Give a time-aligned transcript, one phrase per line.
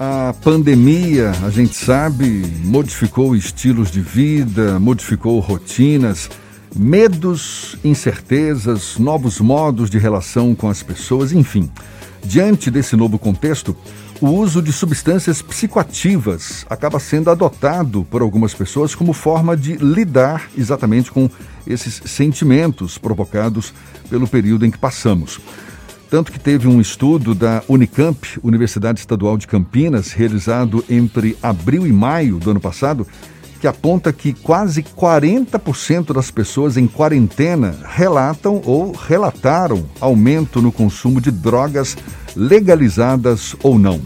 [0.00, 6.30] A pandemia, a gente sabe, modificou estilos de vida, modificou rotinas,
[6.76, 11.68] medos, incertezas, novos modos de relação com as pessoas, enfim.
[12.22, 13.76] Diante desse novo contexto,
[14.20, 20.48] o uso de substâncias psicoativas acaba sendo adotado por algumas pessoas como forma de lidar
[20.56, 21.28] exatamente com
[21.66, 23.74] esses sentimentos provocados
[24.08, 25.40] pelo período em que passamos.
[26.10, 31.92] Tanto que teve um estudo da Unicamp, Universidade Estadual de Campinas, realizado entre abril e
[31.92, 33.06] maio do ano passado,
[33.60, 41.20] que aponta que quase 40% das pessoas em quarentena relatam ou relataram aumento no consumo
[41.20, 41.96] de drogas
[42.34, 44.00] legalizadas ou não.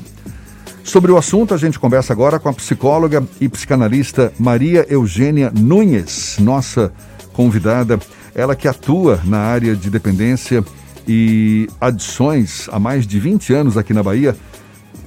[0.83, 6.37] Sobre o assunto, a gente conversa agora com a psicóloga e psicanalista Maria Eugênia Nunes,
[6.41, 6.93] nossa
[7.33, 8.01] convidada,
[8.35, 10.65] ela que atua na área de dependência
[11.07, 14.37] e adições há mais de 20 anos aqui na Bahia.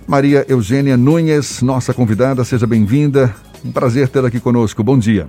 [0.08, 3.34] Maria Eugênia Nunes, nossa convidada, seja bem-vinda.
[3.63, 4.84] Um prazer tê-la aqui conosco.
[4.84, 5.27] Bom dia.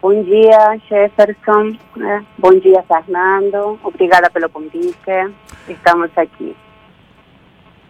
[0.00, 1.76] Bom dia, Jefferson.
[1.96, 2.24] Né?
[2.38, 3.78] Bom dia, Fernando.
[3.84, 4.96] Obrigada pelo convite.
[5.68, 6.56] Estamos aqui.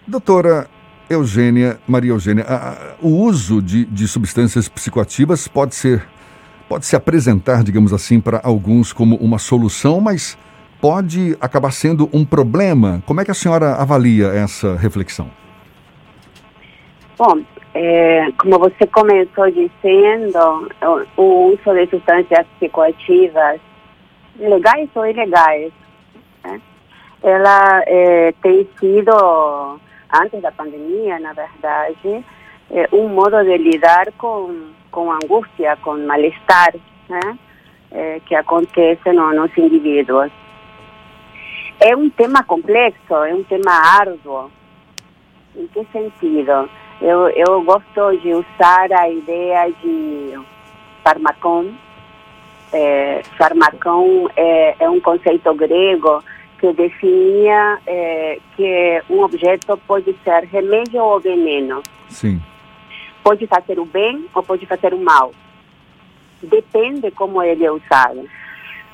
[0.07, 0.69] Doutora
[1.09, 6.07] Eugênia, Maria Eugênia, a, a, o uso de, de substâncias psicoativas pode ser,
[6.69, 10.37] pode se apresentar, digamos assim, para alguns como uma solução, mas
[10.83, 13.01] pode acabar sendo um problema.
[13.07, 15.31] Como é que a senhora avalia essa reflexão?
[17.17, 17.41] Bom,
[17.73, 20.69] é, como você começou dizendo,
[21.17, 23.61] o, o uso de substâncias psicoativas,
[24.37, 25.73] legais ou ilegais,
[26.43, 26.61] né?
[27.23, 29.79] ela é, tem sido,
[30.13, 32.25] antes da pandemia, na verdade,
[32.73, 36.75] é, um modo de lidar com, com angústia, com mal-estar,
[37.09, 37.39] né?
[37.95, 40.33] É, que acontece no, nos indivíduos.
[41.85, 44.49] É um tema complexo, é um tema árduo.
[45.57, 46.71] Em que sentido?
[47.01, 50.39] Eu, eu gosto de usar a ideia de
[51.03, 51.73] farmacon.
[52.73, 56.23] É, farmacon é, é um conceito grego
[56.61, 61.83] que definia é, que um objeto pode ser remédio ou veneno.
[62.09, 62.41] Sim.
[63.25, 65.33] Pode fazer o bem ou pode fazer o mal.
[66.41, 68.25] Depende como ele é usado.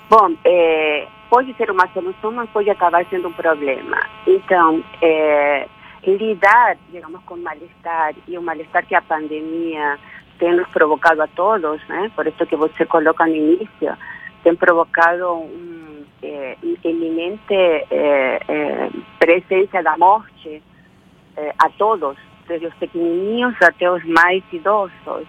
[0.09, 3.99] Bom, é, pode ser uma solução, mas pode acabar sendo um problema.
[4.27, 5.69] Então, é,
[6.07, 9.99] lidar, digamos, com o mal-estar e o mal-estar que a pandemia
[10.39, 12.11] tem nos provocado a todos, né?
[12.15, 13.97] Por isso que você coloca no início,
[14.43, 20.63] tem provocado um é, eminente é, é, presença da morte
[21.57, 22.17] a todos,
[22.49, 25.27] desde os pequenininhos até os mais idosos.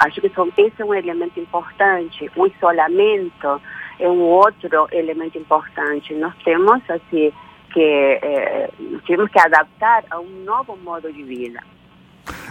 [0.00, 2.30] Acho que são, esse é um elemento importante.
[2.36, 3.60] O isolamento
[3.98, 6.14] é um outro elemento importante.
[6.14, 7.32] Nós temos assim
[7.72, 8.70] que é,
[9.06, 11.60] temos que adaptar a um novo modo de vida.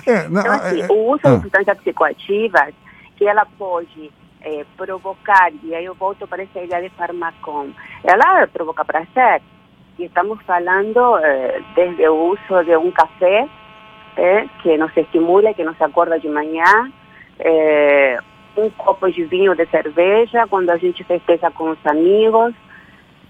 [0.06, 1.30] É, não, então, assim, é, o uso ah.
[1.30, 2.74] de substâncias psicoativas,
[3.18, 4.12] que ela pode
[4.42, 7.72] é, provocar, e aí eu volto para essa ideia de farmacon,
[8.04, 9.42] ela provoca prazer.
[9.98, 13.48] E estamos falando é, desde o uso de um café,
[14.18, 16.92] é, que nos estimula, que nos acorda de manhã,
[17.40, 18.20] é,
[18.58, 22.54] um copo de vinho de cerveja quando a gente festeja com os amigos.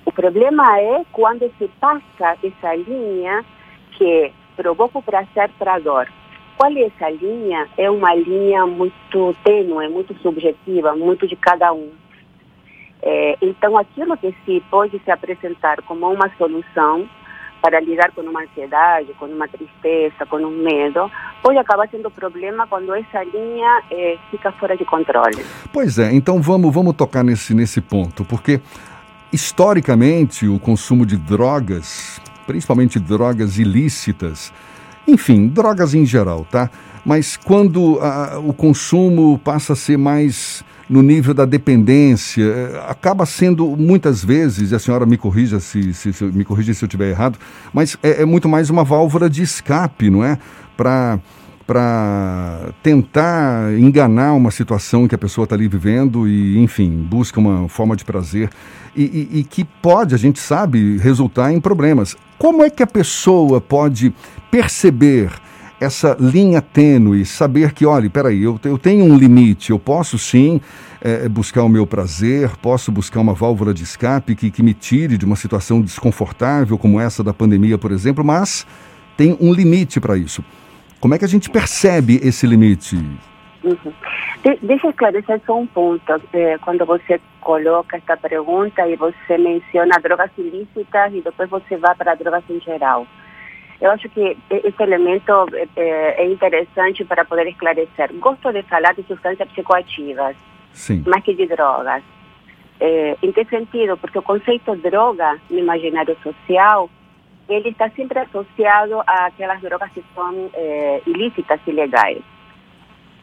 [0.05, 3.43] O problema é quando se passa essa linha
[3.91, 6.07] que provoca o prazer para a dor.
[6.57, 7.67] Qual é essa linha?
[7.77, 11.91] É uma linha muito tênue, muito subjetiva, muito de cada um.
[13.01, 17.09] É, então, aquilo que se pode se apresentar como uma solução
[17.65, 21.09] para lidar com uma ansiedade, com uma tristeza, com um medo,
[21.41, 25.43] pode acabar sendo problema quando essa linha eh, fica fora de controle.
[25.73, 28.61] Pois é, então vamos, vamos tocar nesse, nesse ponto, porque
[29.33, 34.53] historicamente o consumo de drogas, principalmente drogas ilícitas,
[35.07, 36.69] enfim, drogas em geral, tá?
[37.03, 43.25] Mas quando a, o consumo passa a ser mais no nível da dependência, eh, acaba
[43.25, 46.87] sendo muitas vezes, e a senhora me corrija se, se, se me corrija se eu
[46.87, 47.39] estiver errado,
[47.73, 50.37] mas é, é, muito mais uma válvula de escape, não é?
[50.77, 51.19] Para
[51.65, 57.67] para tentar enganar uma situação que a pessoa está ali vivendo e, enfim, busca uma
[57.67, 58.51] forma de prazer
[58.95, 62.15] e, e, e, que pode, a gente sabe, resultar em problemas.
[62.37, 64.13] Como é que a pessoa pode
[64.51, 65.31] perceber
[65.79, 70.61] essa linha tênue, saber que, olha, peraí, eu, eu tenho um limite, eu posso sim
[71.01, 75.17] é, buscar o meu prazer, posso buscar uma válvula de escape que, que me tire
[75.17, 78.65] de uma situação desconfortável como essa da pandemia, por exemplo, mas
[79.17, 80.43] tem um limite para isso.
[80.99, 82.95] Como é que a gente percebe esse limite?
[83.63, 83.93] Uhum.
[84.43, 86.21] De, deixa eu esclarecer só um ponto.
[86.33, 91.95] É, quando você coloca esta pergunta e você menciona drogas ilícitas e depois você vai
[91.95, 93.05] para drogas em geral.
[93.81, 95.31] Eu acho que esse elemento
[95.75, 98.13] é, é interessante para poder esclarecer.
[98.15, 100.35] Gosto de falar de substâncias psicoativas,
[100.71, 101.03] Sim.
[101.05, 102.03] mais que de drogas.
[102.79, 103.97] É, em que sentido?
[103.97, 106.89] Porque o conceito droga no imaginário social
[107.47, 112.21] ele está sempre associado àquelas drogas que são é, ilícitas, ilegais.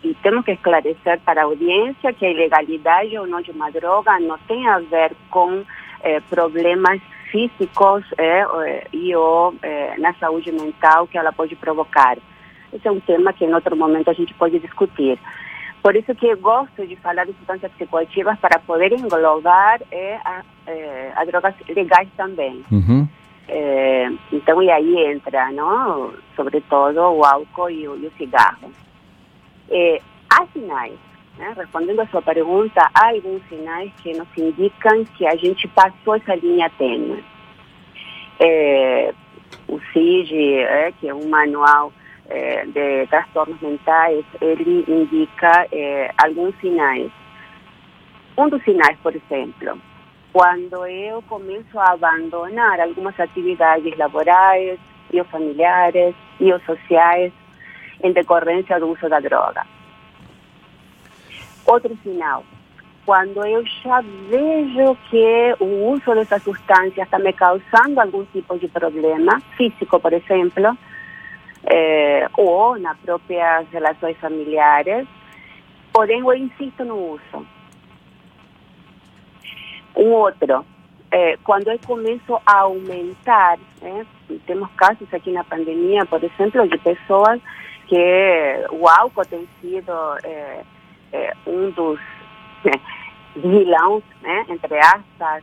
[0.04, 4.18] E temos que esclarecer para a audiência que a ilegalidade ou não de uma droga
[4.20, 5.64] não tem a ver com
[6.02, 7.00] é, problemas
[7.32, 12.18] físicos é, e ou é, na saúde mental que ela pode provocar.
[12.72, 15.18] Esse é um tema que em outro momento a gente pode discutir.
[15.82, 20.42] Por isso que eu gosto de falar de substâncias psicoativas para poder englobar é, a,
[20.66, 22.64] é, a drogas legais também.
[22.70, 23.08] Uhum.
[23.48, 26.12] É, então, e aí entra, não?
[26.36, 28.70] sobretudo, o álcool e o, e o cigarro.
[29.70, 30.00] É,
[30.30, 30.98] há sinais,
[31.38, 31.54] né?
[31.56, 36.34] respondendo a sua pergunta, há alguns sinais que nos indicam que a gente passou essa
[36.34, 37.24] linha tênue.
[38.40, 39.14] É,
[39.68, 41.92] o CIG, é, que é um manual
[42.28, 47.10] é, de transtornos mentais, ele indica é, alguns sinais.
[48.36, 49.78] Um dos sinais, por exemplo,
[50.32, 54.78] quando eu começo a abandonar algumas atividades laborais,
[55.12, 57.32] e familiares, e sociais,
[58.02, 59.64] em decorrência do uso da droga.
[61.66, 62.44] Outro sinal,
[63.04, 68.68] quando eu já vejo que o uso dessa substância está me causando algum tipo de
[68.68, 70.76] problema físico, por exemplo,
[71.64, 75.06] eh, ou nas próprias relações familiares,
[75.92, 77.46] porém eu insisto no uso.
[79.96, 80.64] Um outro,
[81.10, 84.06] eh, quando eu começo a aumentar, né,
[84.46, 87.40] temos casos aqui na pandemia, por exemplo, de pessoas
[87.86, 89.92] que o álcool tem sido
[90.24, 90.62] eh,
[91.12, 91.98] eh, um dos
[94.22, 95.42] né, entre aspas,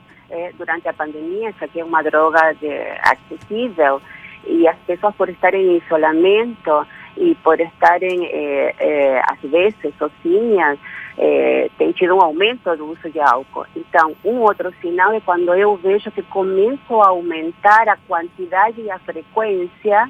[0.57, 2.69] durante a pandemia, isso aqui é uma droga de,
[3.01, 3.99] acessível,
[4.45, 6.85] e as pessoas por estarem em isolamento
[7.17, 10.79] e por estarem, eh, eh, às vezes, sozinhas,
[11.17, 13.65] eh, tem tido um aumento do uso de álcool.
[13.75, 18.89] Então, um outro sinal é quando eu vejo que começo a aumentar a quantidade e
[18.89, 20.09] a frequência.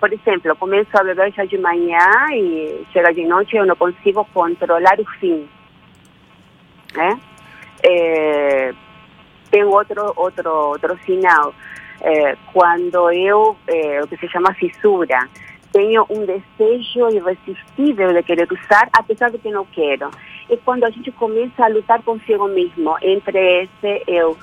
[0.00, 1.98] Por exemplo, começo a beber já de manhã
[2.32, 5.48] e chega de noite eu não consigo controlar o fim.
[6.94, 7.20] Né?
[9.50, 11.54] tem outro, outro, outro sinal.
[12.52, 13.56] quando eu,
[14.02, 15.28] o que se chama fissura,
[15.72, 20.10] tenho um desejo irresistível de querer usar, apesar de que não quero.
[20.48, 24.36] E quando a gente começa a lutar consigo mesmo, entre esse eu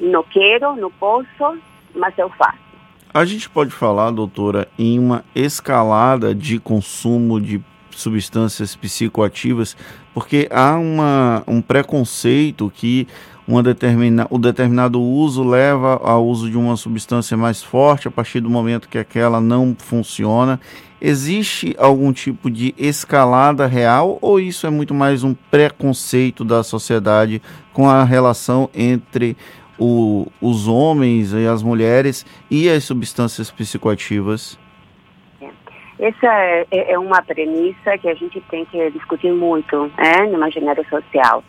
[0.00, 1.58] não quero, não posso,
[1.94, 2.67] mas eu faço.
[3.12, 7.60] A gente pode falar, doutora, em uma escalada de consumo de
[7.90, 9.76] substâncias psicoativas,
[10.12, 13.08] porque há uma, um preconceito que
[13.46, 18.40] uma determina, o determinado uso leva ao uso de uma substância mais forte a partir
[18.40, 20.60] do momento que aquela não funciona.
[21.00, 27.40] Existe algum tipo de escalada real ou isso é muito mais um preconceito da sociedade
[27.72, 29.34] com a relação entre
[29.78, 34.58] o, os homens e as mulheres e as substâncias psicoativas?
[35.98, 36.26] Essa
[36.70, 41.42] é, é uma premissa que a gente tem que discutir muito né, no imaginário social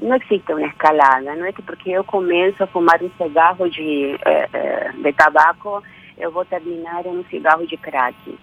[0.00, 4.16] não existe uma escalada, não é que porque eu começo a fumar um cigarro de,
[4.24, 5.82] eh, de tabaco,
[6.16, 8.38] eu vou terminar em um cigarro de crack.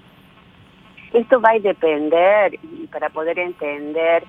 [1.13, 4.23] Isto vai depender, e para poder entender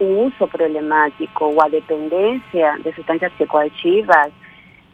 [0.00, 4.32] o uso problemático ou a dependência de substâncias psicoativas,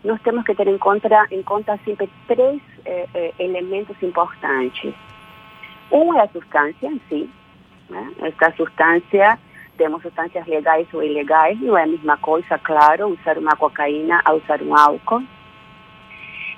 [0.02, 4.94] nós temos que ter em conta, em conta sempre três eh, eh, elementos importantes.
[5.90, 7.30] Um é a substância em si,
[7.88, 8.12] né?
[8.22, 9.38] esta substância
[9.76, 14.34] temos substâncias legais ou ilegais, não é a mesma coisa, claro, usar uma cocaína a
[14.34, 15.22] usar um álcool.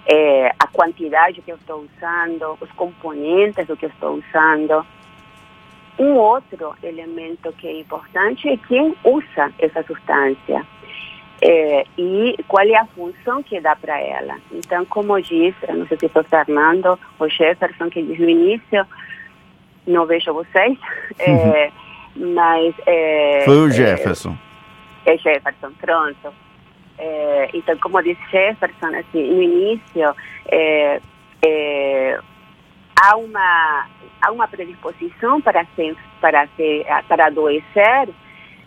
[0.08, 4.86] É, a quantidade que eu estou usando, os componentes do que eu estou usando.
[5.98, 10.66] Um outro elemento que é importante é quem usa essa substância
[11.42, 14.36] é, e qual é a função que dá para ela.
[14.52, 18.86] Então, como disse, não sei se foi Fernando ou Jefferson que disse no início,
[19.86, 20.78] não vejo vocês,
[21.18, 21.70] é,
[22.16, 22.74] mas...
[22.86, 24.36] É, Foi o Jefferson.
[25.04, 26.34] É, Jefferson, pronto.
[26.98, 30.14] É, então, como disse Jefferson, assim, no início,
[33.00, 33.86] há, uma,
[34.20, 38.08] há uma predisposição para, ser, para, ser, para adoecer,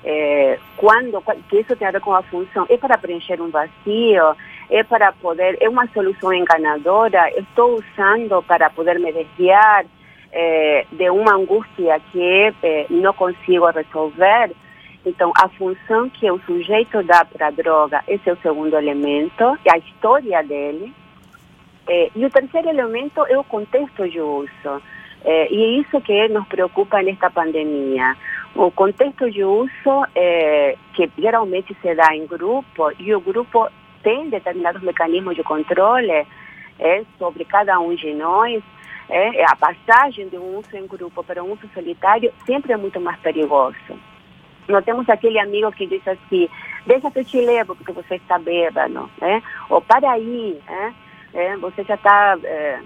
[0.04, 4.36] é, quando, que isso tem a ver com a função, é para preencher um vazio,
[4.70, 9.86] é para poder, é uma solução enganadora, estou usando para poder me desviar,
[10.32, 14.52] é, de uma angústia que é, não consigo resolver.
[15.06, 19.44] Então, a função que o sujeito dá para a droga, esse é o segundo elemento,
[19.44, 20.94] a história dele.
[21.90, 24.82] É, e o terceiro elemento é o contexto de uso.
[25.26, 28.16] É, e é isso que nos preocupa nesta pandemia.
[28.56, 33.68] O contexto de uso, é, que geralmente se dá em grupo, e o grupo
[34.04, 36.26] tem determinados mecanismos de controle
[36.80, 38.64] é, sobre cada um de nós,
[39.10, 43.02] é, a passagem de um uso em grupo para um uso solitário sempre é muito
[43.02, 43.76] mais perigoso.
[44.68, 46.48] Nós temos aquele amigo que diz assim,
[46.86, 49.42] deixa que eu te levo porque você está bêbado, né?
[49.68, 50.94] Ou para aí, né?
[51.34, 52.80] É, você já está é,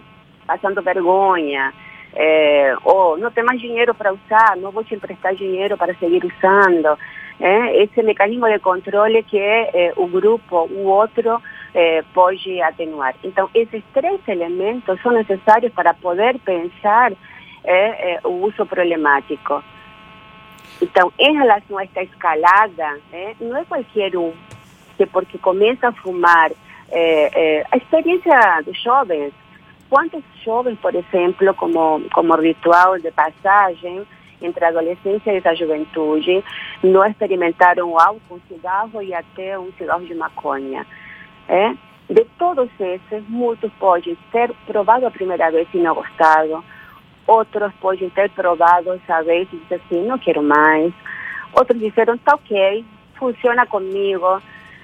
[0.45, 1.73] passando vergonha,
[2.15, 6.23] é, ou não tem mais dinheiro para usar, não vou te emprestar dinheiro para seguir
[6.23, 6.97] usando.
[7.39, 11.41] É, esse mecanismo de controle que é, é o grupo, o outro
[11.73, 13.15] é, pode atenuar.
[13.23, 17.11] Então, esses três elementos são necessários para poder pensar
[17.63, 19.63] é, o uso problemático.
[20.81, 22.99] Então, em relação a esta escalada,
[23.39, 24.33] não é qualquer um
[24.97, 26.51] que porque começa a fumar,
[26.95, 29.33] é, é, a experiência dos jovens,
[29.89, 34.05] quantos jovens, por exemplo, como, como ritual de passagem
[34.41, 36.43] entre a adolescência e a juventude,
[36.83, 40.85] não experimentaram álcool, cigarro e até um cigarro de maconha.
[41.47, 41.73] É?
[42.09, 46.63] De todos esses, muitos podem ter provado a primeira vez e não gostado,
[47.25, 50.93] outros podem ter provado essa vez e dizer assim, não quero mais.
[51.53, 52.85] Outros disseram, está ok,
[53.15, 54.41] funciona comigo.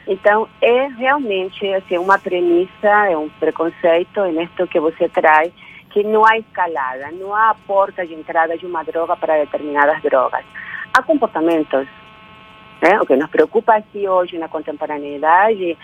[0.09, 5.53] Então, é realmente assim, uma premissa, é um preconceito nisto que você traz,
[5.91, 10.43] que não há escalada, não há porta de entrada de uma droga para determinadas drogas.
[10.91, 11.87] Há comportamentos.
[12.81, 12.99] Né?
[12.99, 15.77] O que nos preocupa aqui hoje na contemporaneidade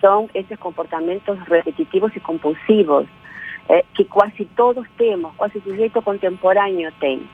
[0.00, 3.06] são esses comportamentos repetitivos e compulsivos
[3.68, 7.28] é, que quase todos temos, quase o sujeito contemporâneo tem.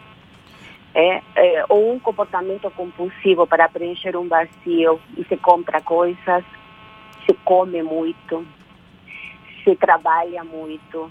[0.94, 6.44] É, é, ou um comportamento compulsivo para preencher um vazio e se compra coisas,
[7.26, 8.46] se come muito,
[9.64, 11.10] se trabalha muito.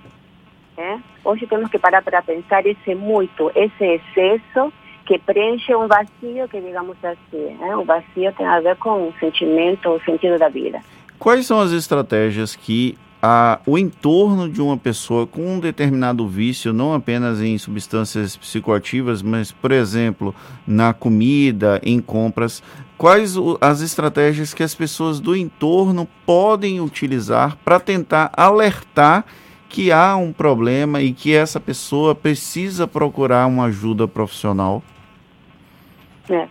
[0.77, 0.99] É?
[1.23, 4.71] Hoje temos que parar para pensar esse muito, esse excesso
[5.05, 9.89] que preenche um vazio que, digamos assim, o vazio tem a ver com o sentimento,
[9.89, 10.79] o sentido da vida.
[11.19, 16.73] Quais são as estratégias que a, o entorno de uma pessoa com um determinado vício,
[16.73, 20.35] não apenas em substâncias psicoativas, mas, por exemplo,
[20.67, 22.61] na comida, em compras,
[22.97, 29.23] quais o, as estratégias que as pessoas do entorno podem utilizar para tentar alertar
[29.69, 34.83] que há um problema e que essa pessoa precisa procurar uma ajuda profissional?
[36.29, 36.45] É.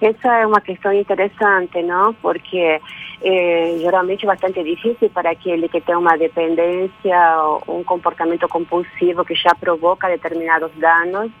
[0.00, 2.14] Essa é uma questão interessante, não?
[2.14, 2.80] Porque
[3.20, 9.24] é, geralmente é bastante difícil para aquele que tem uma dependência ou um comportamento compulsivo
[9.24, 11.32] que já provoca determinados danos.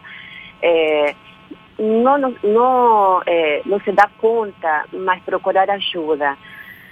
[0.60, 1.14] É,
[1.78, 6.36] não, não, é, não se dá conta, mas procurar ajuda.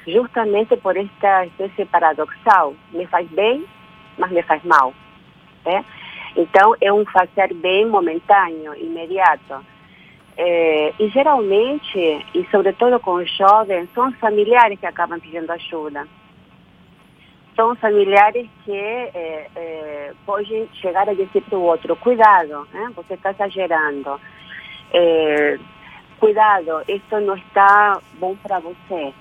[0.07, 2.75] Justamente por esta espécie paradoxal.
[2.93, 3.65] Me faz bem,
[4.17, 4.95] mas me faz mal.
[5.65, 5.83] É?
[6.37, 9.65] Então, é um fazer bem momentâneo, imediato
[10.37, 11.99] é, e geralmente,
[12.35, 16.07] e sobretudo com os jovens, são os familiares que acabam pedindo ajuda.
[17.55, 22.93] São os familiares que é, é, podem chegar a dizer para o outro, cuidado, né?
[22.95, 24.21] você está exagerando.
[26.21, 29.15] cuidado, isso não está bom para você.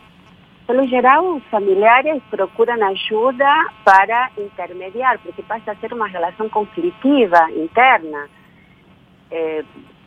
[0.67, 7.49] Pelo geral, os familiares procuram ajuda para intermediar, porque passa a ser uma relação conflitiva
[7.51, 8.27] interna.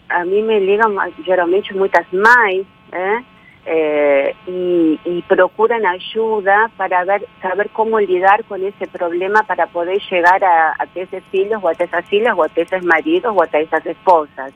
[0.08, 3.24] A mim me ligam geralmente muitas mães, né?
[3.70, 10.00] É, e, e, procuram ajuda para ver, saber como lidar com esse problema para poder
[10.00, 13.62] chegar a, até esses filhos, ou até essas filhas, ou até esses maridos, ou até
[13.62, 14.54] essas esposas.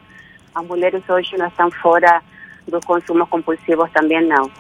[0.55, 2.23] As mulheres hoje não estão fora
[2.67, 4.51] dos consumos compulsivos também não.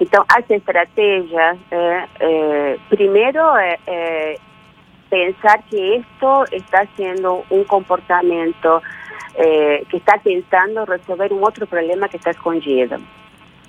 [0.00, 3.38] Então, as estratégias, é, é, primeiro,
[3.86, 4.36] é
[5.10, 8.80] pensar que isto está sendo um comportamento
[9.34, 12.96] eh, que está tentando resolver um outro problema que está escondido.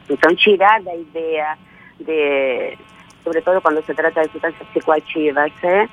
[0.10, 1.58] Então, tirar da ideia
[2.00, 2.78] de,
[3.24, 5.88] sobretudo quando se trata de substâncias psicoativas, eh,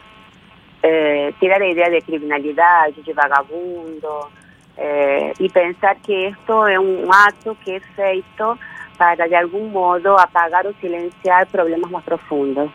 [0.83, 4.29] eh, tirar a ideia de criminalidade, de vagabundo,
[4.77, 8.59] eh, e pensar que isto é um ato que é feito
[8.97, 12.71] para, de algum modo, apagar ou silenciar problemas mais profundos.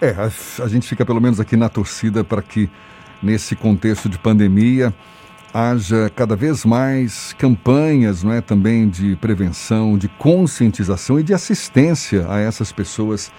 [0.00, 2.70] É, a, a gente fica pelo menos aqui na torcida para que,
[3.22, 4.94] nesse contexto de pandemia,
[5.52, 12.26] haja cada vez mais campanhas não é, também de prevenção, de conscientização e de assistência
[12.28, 13.32] a essas pessoas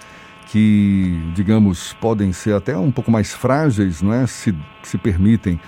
[0.48, 5.60] que, digamos, podem ser até um pouco mais frágeis, não é, se, se permitem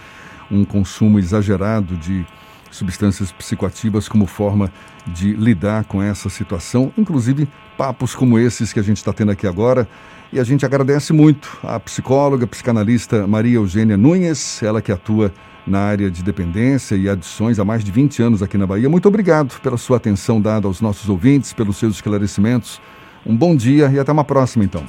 [0.50, 2.26] um consumo exagerado de
[2.72, 4.72] substâncias psicoativas como forma
[5.06, 7.48] de lidar com essa situação, inclusive
[7.78, 9.88] papos como esses que a gente está tendo aqui agora
[10.34, 15.34] E a gente agradece muito à psicóloga, psicanalista Maria Eugênia Nunes, ela que atua
[15.68, 18.90] na área de dependência e adições há mais de 20 anos aqui na Bahia.
[18.90, 22.82] Muito obrigado pela sua atenção dada aos nossos ouvintes, pelos seus esclarecimentos.
[23.26, 24.84] Um bom dia e até uma próxima, então.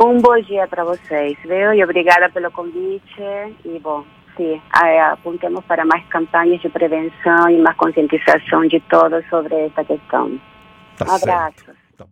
[0.00, 1.72] Um bom dia para vocês, viu?
[1.74, 3.22] E obrigada pelo convite.
[3.64, 4.04] E, bom,
[4.36, 4.60] sim,
[5.12, 10.38] apontemos para mais campanhas de prevenção e mais conscientização de todos sobre esta questão.
[10.96, 11.83] Tá um abraço.